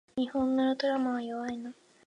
[0.17, 1.75] 日本のウルトラマンは弱いな